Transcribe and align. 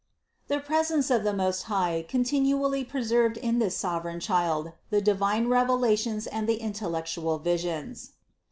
The 0.47 0.59
presence 0.59 1.11
of 1.11 1.23
the 1.23 1.31
Most 1.31 1.65
High 1.69 2.03
continually 2.09 2.83
preserved 2.83 3.37
in 3.37 3.59
this 3.59 3.77
sovereign 3.77 4.19
Child 4.19 4.71
the 4.89 4.99
divine 4.99 5.47
revelations 5.47 6.25
and 6.25 6.49
the 6.49 6.57
intellectual 6.59 7.37
visions. 7.37 8.09